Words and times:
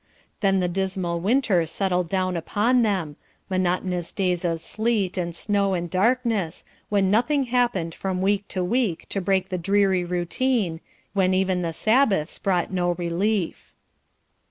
Then 0.39 0.59
the 0.61 0.67
dismal 0.67 1.19
winter 1.19 1.63
settled 1.67 2.09
down 2.09 2.35
upon 2.35 2.81
them, 2.81 3.17
monotonous 3.51 4.11
days 4.11 4.43
of 4.43 4.59
sleet 4.59 5.15
and 5.15 5.35
snow 5.35 5.75
and 5.75 5.91
darkness, 5.91 6.65
when 6.89 7.11
nothing 7.11 7.43
happened 7.43 7.93
from 7.93 8.19
week 8.19 8.47
to 8.47 8.63
week 8.63 9.05
to 9.09 9.21
break 9.21 9.49
the 9.49 9.59
dreary 9.59 10.03
routine, 10.03 10.81
when 11.13 11.35
even 11.35 11.61
the 11.61 11.71
Sabbaths 11.71 12.39
brought 12.39 12.73
no 12.73 12.95
relief. 12.95 13.75